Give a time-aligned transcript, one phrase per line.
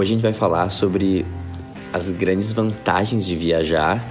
[0.00, 1.26] Hoje a gente vai falar sobre
[1.92, 4.02] as grandes vantagens de viajar,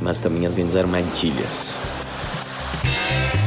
[0.00, 1.74] mas também as grandes armadilhas.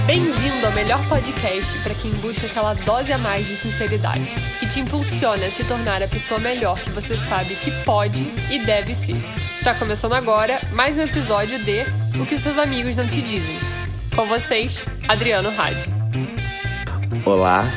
[0.06, 4.82] Bem-vindo ao melhor podcast para quem busca aquela dose a mais de sinceridade, que te
[4.82, 9.16] impulsiona a se tornar a pessoa melhor que você sabe que pode e deve ser.
[9.56, 11.86] Está começando agora mais um episódio de
[12.22, 13.58] O que seus amigos não te dizem.
[14.14, 15.86] Com vocês, Adriano Hadi.
[17.26, 17.72] Olá,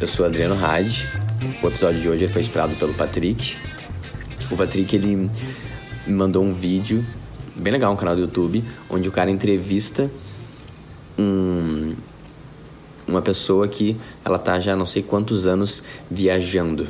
[0.00, 1.19] eu sou Adriano Hadi.
[1.42, 3.56] O episódio de hoje foi inspirado pelo Patrick.
[4.50, 5.30] O Patrick ele
[6.06, 7.02] mandou um vídeo
[7.56, 10.10] bem legal, um canal do YouTube, onde o cara entrevista
[11.18, 11.94] um,
[13.08, 16.86] uma pessoa que ela tá já não sei quantos anos viajando.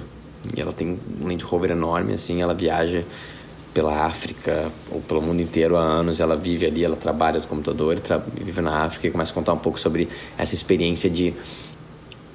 [0.56, 3.04] E ela tem um Land Rover enorme, assim, ela viaja
[3.72, 6.18] pela África ou pelo mundo inteiro há anos.
[6.18, 7.96] Ela vive ali, ela trabalha no computador,
[8.34, 11.34] vive na África e começa a contar um pouco sobre essa experiência de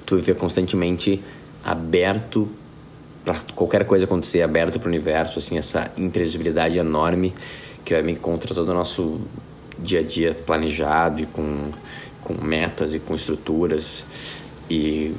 [0.06, 1.22] tu viver constantemente
[1.66, 2.48] aberto
[3.24, 7.34] para qualquer coisa acontecer, aberto para o universo, assim, essa imprevisibilidade enorme
[7.84, 9.20] que vai me contra todo o nosso
[9.76, 11.70] dia a dia planejado e com,
[12.22, 14.06] com metas e com estruturas
[14.70, 15.12] e,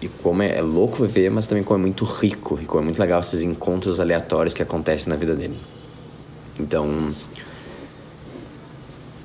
[0.00, 2.84] e como é, é louco viver, mas também como é muito rico e como é
[2.84, 5.58] muito legal esses encontros aleatórios que acontecem na vida dele.
[6.58, 7.12] Então,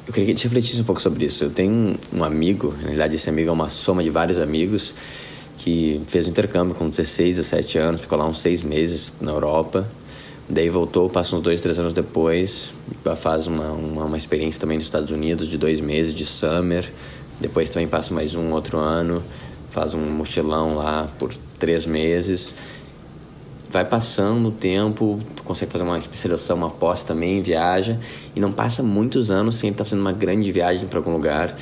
[0.07, 1.43] eu queria que te refletisse um pouco sobre isso.
[1.43, 4.95] Eu tenho um amigo, na realidade esse amigo é uma soma de vários amigos,
[5.63, 9.87] que fez um intercâmbio com 16, 17 anos, ficou lá uns seis meses na Europa
[10.49, 12.71] Daí voltou, passa uns dois, três anos depois,
[13.15, 16.91] faz uma, uma, uma, experiência também nos Estados Unidos de dois meses de summer.
[17.39, 19.23] Depois também passa mais um outro ano,
[19.71, 22.55] faz um mochilão lá por três meses.
[23.69, 27.97] Vai passando o tempo, consegue fazer uma especialização, uma pós também, viaja.
[28.35, 31.55] E não passa muitos anos sem estar fazendo uma grande viagem para algum lugar.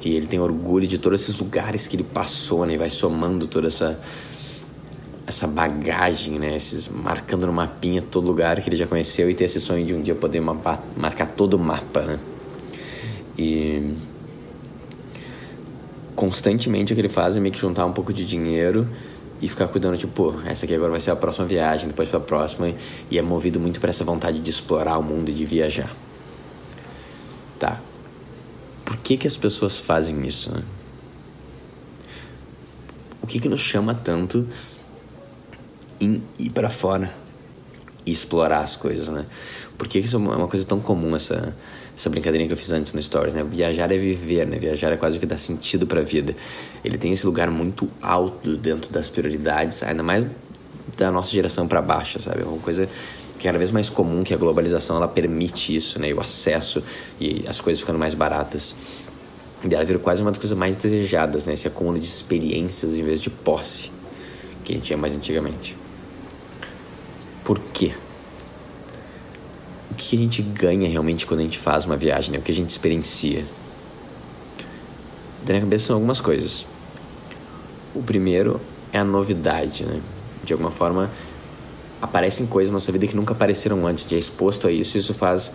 [0.00, 2.74] E ele tem orgulho de todos esses lugares que ele passou, né?
[2.74, 3.98] E vai somando toda essa
[5.26, 6.56] essa bagagem, né?
[6.56, 9.94] Esses marcando no mapinha todo lugar que ele já conheceu e ter esse sonho de
[9.94, 12.18] um dia poder mapa, marcar todo o mapa, né?
[13.36, 13.92] E
[16.16, 18.88] constantemente o que ele faz é meio que juntar um pouco de dinheiro
[19.40, 22.22] e ficar cuidando, tipo, essa aqui agora vai ser a próxima viagem, depois para a
[22.22, 22.72] próxima,
[23.10, 25.94] e é movido muito para essa vontade de explorar o mundo e de viajar.
[28.98, 30.62] Por que que as pessoas fazem isso, né?
[33.22, 34.46] O que que nos chama tanto
[36.00, 37.14] em ir para fora
[38.04, 39.24] e explorar as coisas, né?
[39.78, 41.56] Porque isso é uma coisa tão comum, essa,
[41.96, 43.44] essa brincadeirinha que eu fiz antes no Stories, né?
[43.44, 44.58] Viajar é viver, né?
[44.58, 46.34] Viajar é quase o que dá sentido para a vida.
[46.84, 50.26] Ele tem esse lugar muito alto dentro das prioridades, ainda mais
[50.96, 52.42] da nossa geração para baixo, sabe?
[52.42, 52.88] É uma coisa
[53.38, 56.08] que é cada vez mais comum, que a globalização ela permite isso, né?
[56.08, 56.82] E o acesso
[57.20, 58.74] e as coisas ficando mais baratas.
[59.64, 61.52] E ela vira quase uma das coisas mais desejadas, né?
[61.52, 63.90] Esse acúmulo de experiências em vez de posse
[64.64, 65.76] que a gente tinha mais antigamente.
[67.44, 67.94] Por quê?
[69.90, 72.38] O que a gente ganha realmente quando a gente faz uma viagem, né?
[72.38, 73.44] O que a gente experiencia?
[75.44, 76.66] Da minha cabeça são algumas coisas.
[77.94, 78.60] O primeiro
[78.92, 80.00] é a novidade, né?
[80.44, 81.10] De alguma forma,
[82.00, 84.06] aparecem coisas na nossa vida que nunca apareceram antes.
[84.06, 85.52] De é exposto a isso, isso faz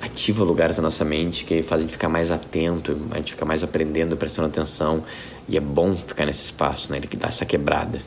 [0.00, 3.44] ativa lugares da nossa mente que faz a gente ficar mais atento, a gente fica
[3.44, 5.02] mais aprendendo, prestando atenção
[5.48, 6.98] e é bom ficar nesse espaço, né?
[6.98, 8.00] Ele que dá essa quebrada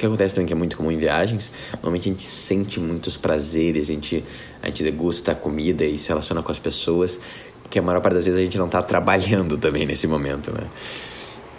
[0.00, 3.90] que acontece também que é muito comum em viagens, normalmente a gente sente muitos prazeres,
[3.90, 4.24] a gente,
[4.62, 7.20] a gente degusta a comida e se relaciona com as pessoas,
[7.68, 10.66] que a maior parte das vezes a gente não está trabalhando também nesse momento, né?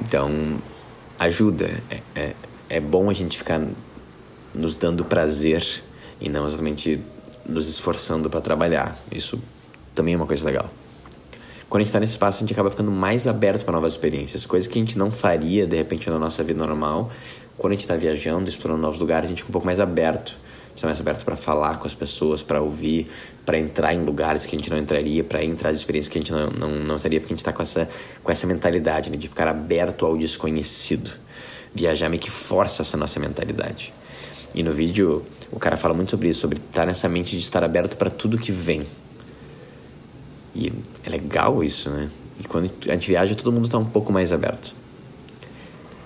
[0.01, 0.57] Então,
[1.19, 1.69] ajuda.
[1.89, 2.35] É, é,
[2.67, 3.61] é bom a gente ficar
[4.53, 5.65] nos dando prazer
[6.19, 7.01] e não exatamente
[7.45, 8.97] nos esforçando para trabalhar.
[9.11, 9.39] Isso
[9.95, 10.69] também é uma coisa legal.
[11.69, 14.45] Quando a gente está nesse espaço, a gente acaba ficando mais aberto para novas experiências,
[14.45, 17.09] coisas que a gente não faria de repente na nossa vida normal,
[17.57, 20.35] quando a gente está viajando, explorando novos lugares, a gente fica um pouco mais aberto.
[20.35, 23.09] A gente está mais aberto para falar com as pessoas, para ouvir,
[23.45, 26.21] para entrar em lugares que a gente não entraria, para entrar em experiências que a
[26.21, 27.87] gente não, não, não estaria, porque a gente está com essa,
[28.23, 31.11] com essa mentalidade né, de ficar aberto ao desconhecido.
[31.73, 33.93] Viajar meio que força essa nossa mentalidade.
[34.53, 37.63] E no vídeo o cara fala muito sobre isso, sobre estar nessa mente de estar
[37.63, 38.81] aberto para tudo que vem.
[40.53, 40.71] E
[41.03, 42.09] é legal isso, né?
[42.39, 44.73] E quando a gente viaja, todo mundo está um pouco mais aberto.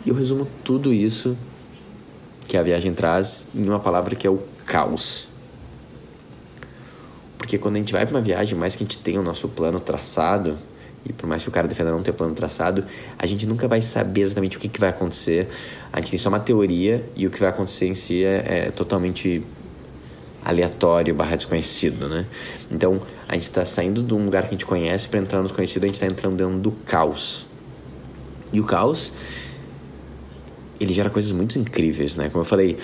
[0.06, 1.38] E eu resumo tudo isso
[2.48, 5.28] que a viagem traz em uma palavra que é o caos.
[7.38, 9.48] Porque quando a gente vai para uma viagem, mais que a gente tenha o nosso
[9.50, 10.58] plano traçado,
[11.06, 12.84] e por mais que o cara defenda não ter plano traçado,
[13.18, 15.48] a gente nunca vai saber exatamente o que, que vai acontecer.
[15.94, 18.72] A gente tem só uma teoria e o que vai acontecer em si é, é
[18.72, 19.44] totalmente
[20.44, 22.25] aleatório barra desconhecido, né?
[22.72, 25.46] Então, a gente está saindo de um lugar que a gente conhece para entrar no
[25.46, 27.46] desconhecido, a gente está entrando dentro do caos.
[28.54, 29.13] E o caos
[30.80, 32.30] ele gera coisas muito incríveis, né?
[32.30, 32.78] Como eu falei,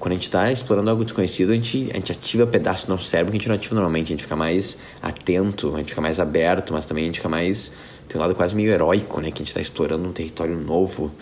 [0.00, 3.04] quando a gente está explorando algo desconhecido, a gente, a gente ativa pedaços do nosso
[3.04, 4.06] cérebro que a gente não ativa normalmente.
[4.06, 7.28] A gente fica mais atento, a gente fica mais aberto, mas também a gente fica
[7.28, 7.70] mais.
[8.08, 9.30] Tem um lado quase meio heróico, né?
[9.30, 11.12] Que a gente está explorando um território novo.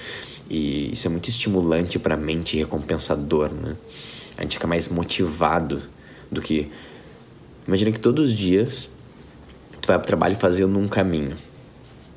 [0.49, 3.75] E isso é muito estimulante para a mente e recompensador, né?
[4.37, 5.83] A gente fica mais motivado
[6.31, 6.71] do que.
[7.67, 8.89] Imagina que todos os dias
[9.83, 11.37] tu vai pro trabalho fazendo um caminho.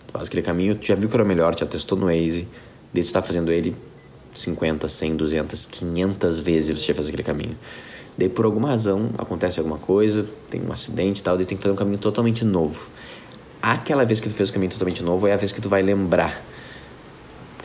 [0.06, 2.48] Tu faz aquele caminho, tu já viu que era melhor, já testou no Waze,
[2.94, 3.76] daí tu tá fazendo ele
[4.36, 7.58] 50, 100, 200, 500 vezes você já fez aquele caminho.
[8.18, 11.64] Daí por alguma razão acontece alguma coisa, tem um acidente e tal, daí tem que
[11.64, 12.90] fazer um caminho totalmente novo.
[13.62, 15.82] Aquela vez que tu fez o caminho totalmente novo é a vez que tu vai
[15.82, 16.44] lembrar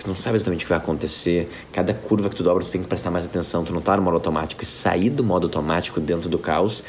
[0.07, 1.49] tu não sabe exatamente o que vai acontecer.
[1.73, 3.65] Cada curva que tu dobra, tu tem que prestar mais atenção.
[3.65, 4.63] Tu não tá no modo automático.
[4.63, 6.85] E sair do modo automático dentro do caos,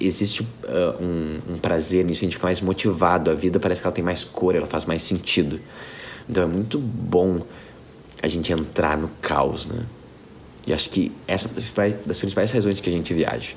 [0.00, 2.20] existe uh, um, um, prazer nisso.
[2.20, 3.30] A gente fica mais motivado.
[3.30, 5.60] A vida parece que ela tem mais cor, ela faz mais sentido.
[6.28, 7.40] Então é muito bom
[8.24, 9.84] a gente entrar no caos, né?
[10.66, 13.52] E acho que essa é das principais razões que a gente viaja.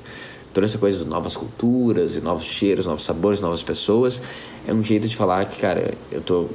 [0.52, 4.22] Toda essa coisa de novas culturas, e novos cheiros, novos sabores, novas pessoas,
[4.66, 6.48] é um jeito de falar que, cara, eu tô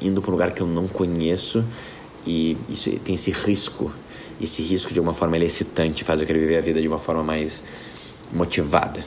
[0.00, 1.64] indo para um lugar que eu não conheço
[2.26, 3.92] e isso tem esse risco.
[4.40, 6.98] Esse risco, de alguma forma, é excitante, faz eu querer viver a vida de uma
[6.98, 7.62] forma mais
[8.32, 9.04] motivada.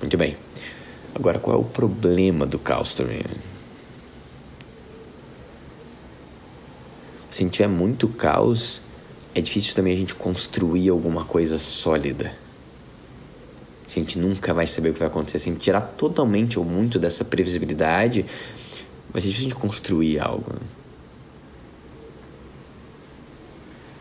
[0.00, 0.36] Muito bem.
[1.14, 3.22] Agora, qual é o problema do caos também?
[7.36, 8.80] Se a gente tiver muito caos,
[9.34, 12.32] é difícil também a gente construir alguma coisa sólida.
[13.86, 16.58] Se a gente nunca vai saber o que vai acontecer, se a gente tirar totalmente
[16.58, 18.24] ou muito dessa previsibilidade,
[19.12, 20.50] vai ser difícil de construir algo.
[20.50, 20.66] Né?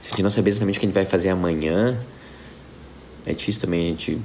[0.02, 2.00] Se a gente não saber exatamente o que a gente vai fazer amanhã,
[3.26, 4.22] é difícil também a gente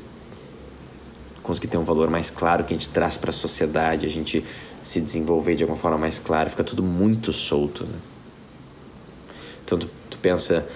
[1.43, 4.45] conseguir ter um valor mais claro que a gente traz para a sociedade, a gente
[4.85, 7.83] se desenvolver de alguma forma mais clara, fica tudo muito solto.
[7.85, 7.99] Né?
[9.71, 10.67] Então tu, tu, pensa,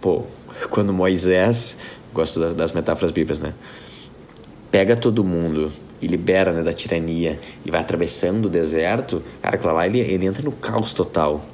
[0.00, 0.24] pô,
[0.70, 1.76] quando Moisés,
[2.14, 3.52] gosto das, das metáforas bíblicas, né?
[4.70, 5.70] Pega todo mundo
[6.00, 10.24] e libera né, da tirania e vai atravessando o deserto, cara, aquilo lá ele, ele
[10.24, 11.44] entra no caos total.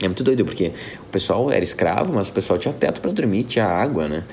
[0.00, 0.72] É muito doido, porque
[1.02, 4.24] o pessoal era escravo, mas o pessoal tinha teto para dormir, tinha água, né?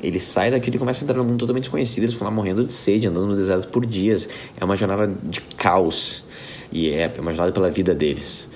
[0.00, 2.04] Ele sai daquilo e começa a entrar num mundo totalmente desconhecido.
[2.04, 4.28] Eles ficam lá morrendo de sede, andando no deserto por dias.
[4.56, 6.24] É uma jornada de caos.
[6.70, 8.48] E é uma jornada pela vida deles.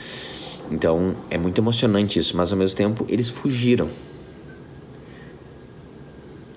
[0.71, 3.89] Então é muito emocionante isso, mas ao mesmo tempo eles fugiram.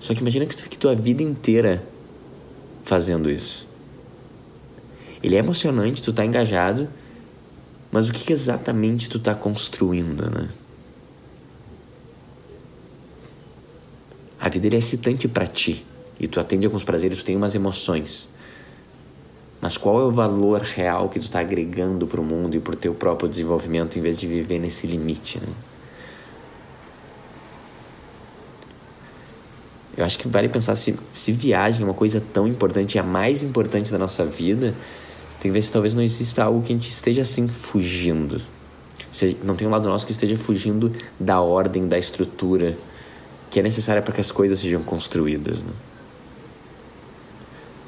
[0.00, 1.82] Só que imagina que tu fique tua vida inteira
[2.84, 3.68] fazendo isso.
[5.22, 6.88] Ele é emocionante, tu tá engajado,
[7.90, 10.48] mas o que exatamente tu tá construindo, né?
[14.40, 15.86] A vida é excitante para ti
[16.18, 18.28] e tu atende alguns prazeres, tu tem umas emoções.
[19.62, 22.72] Mas qual é o valor real que tu está agregando para o mundo e para
[22.72, 25.46] o teu próprio desenvolvimento em vez de viver nesse limite, né?
[29.96, 33.04] Eu acho que vale pensar se, se viagem é uma coisa tão importante, é a
[33.04, 34.74] mais importante da nossa vida,
[35.38, 38.42] tem que ver se talvez não exista algo que a gente esteja assim fugindo.
[39.12, 42.76] Se não tem um lado nosso que esteja fugindo da ordem, da estrutura
[43.48, 45.62] que é necessária para que as coisas sejam construídas.
[45.62, 45.72] Né?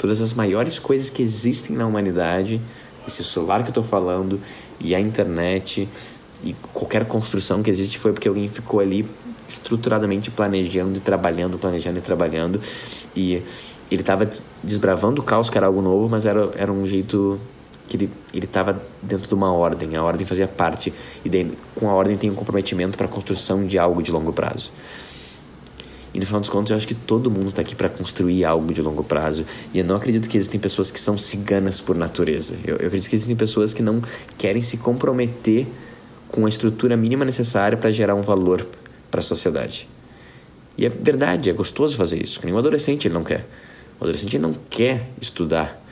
[0.05, 2.61] Todas as maiores coisas que existem na humanidade,
[3.09, 4.39] esse celular que eu estou falando,
[4.79, 5.89] e a internet,
[6.45, 9.09] e qualquer construção que existe foi porque alguém ficou ali
[9.49, 12.61] estruturadamente planejando e trabalhando, planejando e trabalhando.
[13.17, 13.43] E
[13.91, 14.29] ele estava
[14.63, 17.41] desbravando o caos, que era algo novo, mas era, era um jeito
[17.89, 20.93] que ele ele estava dentro de uma ordem, a ordem fazia parte
[21.25, 24.35] e daí, com a ordem tem um comprometimento para a construção de algo de longo
[24.35, 24.71] prazo.
[26.15, 28.73] E no final dos contos, eu acho que todo mundo está aqui para construir algo
[28.73, 29.45] de longo prazo.
[29.73, 32.55] E eu não acredito que existem pessoas que são ciganas por natureza.
[32.65, 34.01] Eu, eu acredito que existem pessoas que não
[34.39, 35.67] querem se comprometer
[36.29, 38.65] com a estrutura mínima necessária para gerar um valor
[39.11, 39.89] para a sociedade.
[40.79, 42.39] E é verdade, é gostoso fazer isso.
[42.39, 43.45] Que nenhum adolescente ele não quer.
[43.99, 45.85] O adolescente não quer estudar,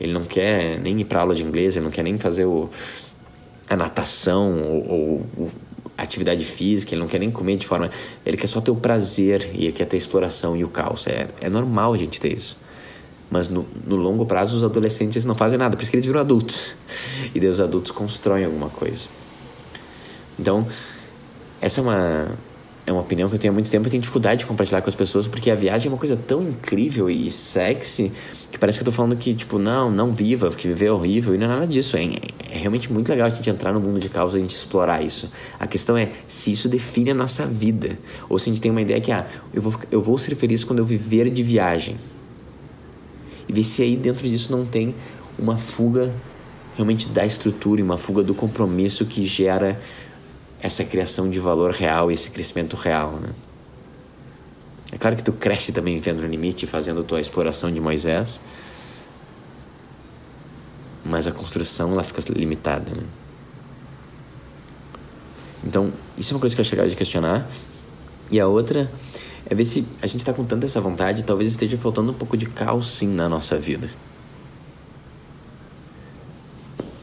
[0.00, 2.70] ele não quer nem ir para aula de inglês, ele não quer nem fazer o,
[3.68, 5.50] a natação ou, ou
[6.06, 7.90] atividade física, ele não quer nem comer de forma.
[8.24, 11.06] Ele quer só ter o prazer e ele quer ter a exploração e o caos.
[11.06, 12.56] É, é normal a gente ter isso.
[13.30, 16.20] Mas no, no longo prazo, os adolescentes não fazem nada, por isso que eles viram
[16.20, 16.74] adultos.
[17.34, 19.08] E daí os adultos constroem alguma coisa.
[20.38, 20.66] Então,
[21.60, 22.28] essa é uma,
[22.86, 24.88] é uma opinião que eu tenho há muito tempo e tenho dificuldade de compartilhar com
[24.88, 28.12] as pessoas porque a viagem é uma coisa tão incrível e sexy
[28.50, 31.34] que parece que eu tô falando que, tipo, não, não viva, porque viver é horrível
[31.34, 31.96] e não é nada disso.
[31.96, 34.54] É, é realmente muito legal a gente entrar no mundo de causa e a gente
[34.54, 35.28] explorar isso.
[35.58, 38.80] A questão é se isso define a nossa vida ou se a gente tem uma
[38.80, 41.96] ideia que, ah, eu vou, eu vou ser feliz quando eu viver de viagem.
[43.48, 44.94] E ver se aí dentro disso não tem
[45.36, 46.12] uma fuga
[46.76, 49.80] realmente da estrutura e uma fuga do compromisso que gera
[50.66, 53.30] essa criação de valor real, esse crescimento real, né?
[54.92, 58.40] É claro que tu cresce também vendo o limite, fazendo tua exploração de Moisés,
[61.04, 63.02] mas a construção ela fica limitada, né?
[65.64, 67.48] Então, isso é uma coisa que eu acho legal de questionar.
[68.30, 68.90] E a outra
[69.48, 72.36] é ver se a gente está com tanta essa vontade, talvez esteja faltando um pouco
[72.36, 73.88] de caos sim na nossa vida.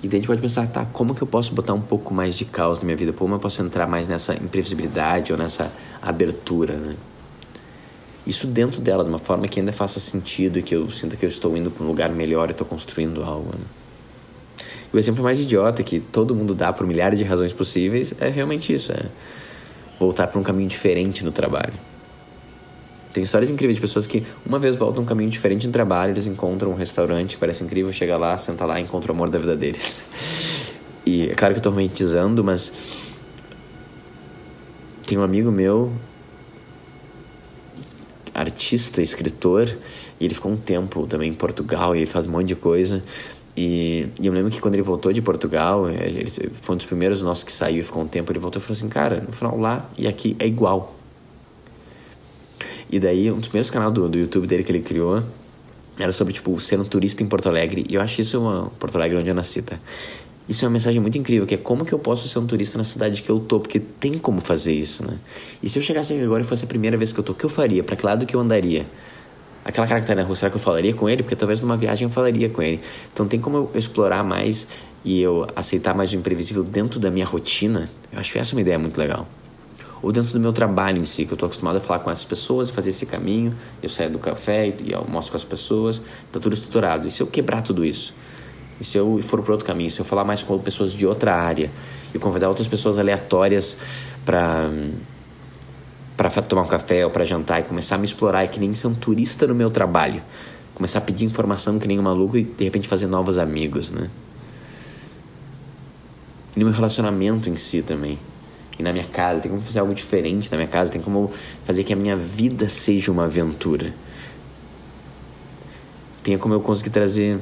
[0.03, 2.35] E daí a gente pode pensar, tá, como que eu posso botar um pouco mais
[2.35, 3.13] de caos na minha vida?
[3.13, 6.95] Como eu posso entrar mais nessa imprevisibilidade ou nessa abertura, né?
[8.27, 11.25] Isso dentro dela, de uma forma que ainda faça sentido e que eu sinta que
[11.25, 13.65] eu estou indo para um lugar melhor e estou construindo algo, né?
[14.93, 18.71] o exemplo mais idiota que todo mundo dá por milhares de razões possíveis é realmente
[18.71, 19.05] isso, é
[19.99, 21.73] voltar para um caminho diferente no trabalho.
[23.13, 26.25] Tem histórias incríveis de pessoas que uma vez voltam um caminho diferente no trabalho, eles
[26.25, 29.55] encontram um restaurante parece incrível, chega lá, senta lá e encontra o amor da vida
[29.55, 30.03] deles.
[31.05, 32.71] E é claro que eu estou romantizando, mas
[35.05, 35.91] tem um amigo meu,
[38.33, 39.67] artista, escritor,
[40.17, 43.03] e ele ficou um tempo também em Portugal e ele faz um monte de coisa.
[43.55, 46.29] E, e, eu lembro que quando ele voltou de Portugal, é, ele
[46.61, 48.31] foi um dos primeiros nossos que saiu e ficou um tempo.
[48.31, 50.95] Ele voltou e falou assim: Cara, no final lá e aqui é igual.
[52.91, 55.23] E daí, um dos primeiros canais do, do YouTube dele que ele criou
[55.97, 57.85] era sobre, tipo, ser um turista em Porto Alegre.
[57.89, 58.71] E eu acho isso uma.
[58.79, 59.77] Porto Alegre, onde eu nasci, tá?
[60.47, 62.77] Isso é uma mensagem muito incrível, que é como que eu posso ser um turista
[62.77, 65.17] na cidade que eu tô, porque tem como fazer isso, né?
[65.61, 67.35] E se eu chegasse aqui agora e fosse a primeira vez que eu tô, o
[67.35, 67.81] que eu faria?
[67.81, 68.85] Para que lado que eu andaria?
[69.65, 71.23] aquela cara que tá na rua, será que eu falaria com ele?
[71.23, 72.81] Porque talvez numa viagem eu falaria com ele.
[73.11, 74.67] Então tem como eu explorar mais
[75.05, 77.89] e eu aceitar mais o imprevisível dentro da minha rotina?
[78.11, 79.27] Eu acho que essa é uma ideia muito legal.
[80.03, 82.25] Ou dentro do meu trabalho em si, que eu estou acostumado a falar com essas
[82.25, 86.41] pessoas, fazer esse caminho, eu saio do café e, e almoço com as pessoas, tá
[86.41, 87.07] tudo estruturado.
[87.07, 88.13] E se eu quebrar tudo isso?
[88.81, 89.89] E se eu for para outro caminho?
[89.89, 91.71] Se eu falar mais com pessoas de outra área
[92.13, 93.77] e convidar outras pessoas aleatórias
[94.25, 94.69] para
[96.17, 98.73] para tomar um café ou para jantar e começar a me explorar, e que nem
[98.73, 100.21] ser um turista no meu trabalho.
[100.75, 104.09] Começar a pedir informação que nem um maluco e de repente fazer novos amigos, né?
[106.55, 108.19] E no meu relacionamento em si também.
[108.77, 111.31] E na minha casa, tem como fazer algo diferente na minha casa, tem como
[111.63, 113.93] fazer que a minha vida seja uma aventura.
[116.23, 117.39] Tem como eu conseguir trazer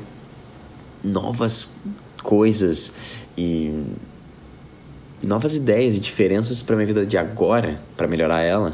[1.03, 1.73] novas
[2.21, 2.93] coisas
[3.37, 3.71] e
[5.23, 8.73] novas ideias e diferenças para minha vida de agora, para melhorar ela?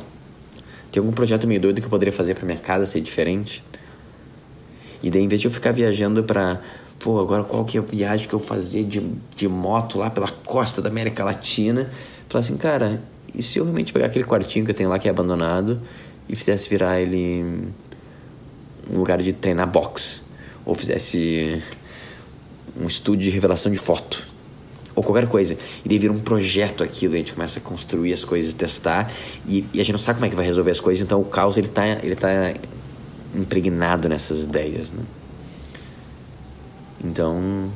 [0.91, 3.63] Tem algum projeto meio doido que eu poderia fazer para minha casa ser diferente?
[5.03, 6.61] E daí, em vez de eu ficar viajando para,
[6.99, 9.01] pô, agora qual que é a viagem que eu fazer de,
[9.35, 11.89] de moto lá pela costa da América Latina?
[12.29, 13.01] Falar assim, cara,
[13.34, 15.81] e se eu realmente pegar aquele quartinho que eu tenho lá que é abandonado
[16.27, 17.43] e fizesse virar ele
[18.89, 20.22] um lugar de treinar boxe?
[20.65, 21.62] Ou fizesse
[22.79, 24.27] um estúdio de revelação de foto?
[24.98, 25.55] ou qualquer coisa.
[25.86, 29.12] E daí vira um projeto aquilo, a gente começa a construir as coisas, testar,
[29.48, 31.25] e, e, a gente não sabe como é que vai resolver as coisas, então o
[31.25, 32.55] caos ele tá, ele tá
[33.36, 35.03] impregnado nessas ideias, né?
[37.03, 37.72] Então,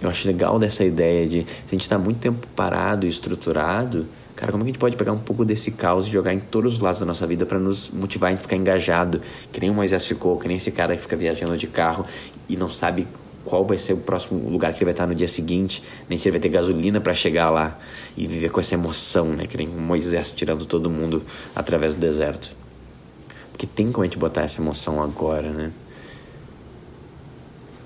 [0.00, 4.06] eu acho legal dessa ideia de se a gente está muito tempo parado e estruturado,
[4.34, 6.40] cara, como é que a gente pode pegar um pouco desse caos e jogar em
[6.40, 9.74] todos os lados da nossa vida para nos motivar a ficar engajado, que nem o
[9.74, 12.04] Moisés ficou, que nem esse cara que fica viajando de carro
[12.48, 13.06] e não sabe
[13.46, 16.28] qual vai ser o próximo lugar que ele vai estar no dia seguinte, nem se
[16.28, 17.78] ele vai ter gasolina para chegar lá
[18.16, 19.46] e viver com essa emoção, né?
[19.46, 21.22] Que nem Moisés tirando todo mundo
[21.54, 22.50] através do deserto.
[23.52, 25.70] Porque tem como a gente botar essa emoção agora, né?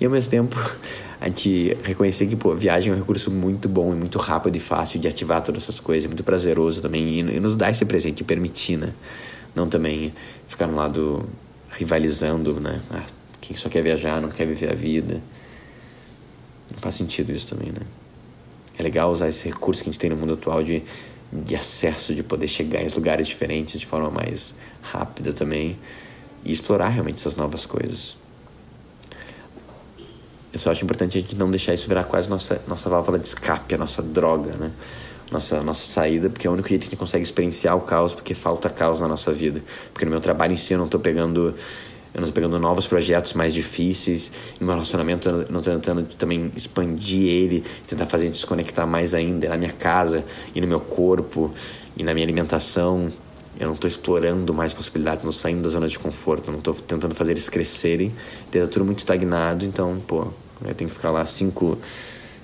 [0.01, 0.57] E ao mesmo tempo,
[1.21, 4.61] a gente reconhecer que, pô, viagem é um recurso muito bom e muito rápido e
[4.61, 7.85] fácil de ativar todas essas coisas, é muito prazeroso também e, e nos dá esse
[7.85, 8.95] presente, permitir, né?
[9.55, 10.13] Não também
[10.49, 11.29] ficar no lado
[11.71, 12.81] rivalizando, né?
[12.91, 13.05] Ah,
[13.41, 15.21] quem só quer viajar não quer viver a vida.
[16.71, 17.81] Não faz sentido isso também, né?
[18.79, 20.83] É legal usar esse recurso que a gente tem no mundo atual de,
[21.31, 25.77] de acesso, de poder chegar em lugares diferentes de forma mais rápida também
[26.45, 28.17] e explorar realmente essas novas coisas.
[30.53, 33.27] Eu só acho importante a gente não deixar isso virar quase nossa, nossa válvula de
[33.27, 34.73] escape, a nossa droga, né?
[35.31, 38.13] Nossa, nossa saída, porque é o único jeito que a gente consegue experienciar o caos,
[38.13, 39.63] porque falta caos na nossa vida.
[39.93, 41.55] Porque no meu trabalho em si eu não estou pegando
[42.13, 46.03] eu não estou pegando novos projetos mais difíceis, no meu relacionamento eu não estou tentando
[46.17, 51.53] também expandir ele, tentar fazer desconectar mais ainda na minha casa e no meu corpo
[51.97, 53.09] e na minha alimentação.
[53.59, 57.15] Eu não estou explorando mais possibilidades, não saindo da zona de conforto, não estou tentando
[57.15, 58.15] fazer eles crescerem.
[58.53, 60.29] Está tudo muito estagnado, então, pô,
[60.65, 61.79] eu tenho que ficar lá cinco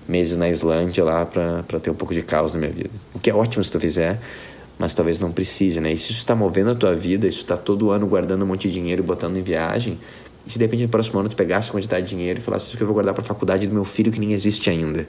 [0.09, 2.91] meses na Islândia lá para ter um pouco de caos na minha vida.
[3.15, 4.21] O que é ótimo se tu fizer,
[4.79, 5.93] mas talvez não precise, né?
[5.93, 8.69] E se isso está movendo a tua vida, isso está todo ano guardando um monte
[8.69, 9.99] de dinheiro e botando em viagem,
[10.47, 12.77] e se de no próximo ano tu pegasse a quantidade de dinheiro e falasse isso
[12.77, 15.09] que eu vou guardar para a faculdade do meu filho que nem existe ainda,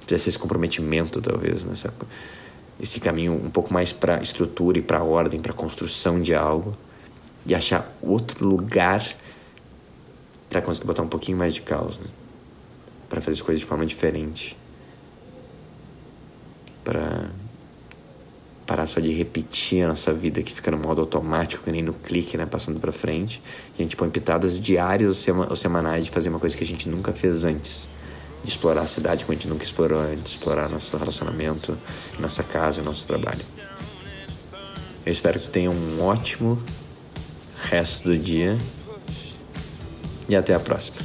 [0.00, 1.92] precisa ser esse comprometimento, talvez, nessa,
[2.80, 6.76] esse caminho um pouco mais para estrutura e para ordem, para construção de algo
[7.44, 9.06] e achar outro lugar
[10.50, 12.06] para conseguir botar um pouquinho mais de caos, né?
[13.08, 14.56] para fazer as coisas de forma diferente,
[16.84, 17.30] para
[18.66, 21.92] parar só de repetir a nossa vida que fica no modo automático, que nem no
[21.92, 23.40] clique, né, passando para frente.
[23.78, 26.88] E a gente põe pitadas diárias ou semanais de fazer uma coisa que a gente
[26.88, 27.88] nunca fez antes
[28.46, 31.76] de explorar a cidade como a gente nunca explorou antes, explorar nosso relacionamento,
[32.16, 33.44] nossa casa, nosso trabalho.
[35.04, 36.62] Eu espero que tu tenha um ótimo
[37.68, 38.56] resto do dia
[40.28, 40.98] e até a próxima.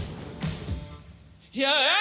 [1.54, 2.00] Yeah.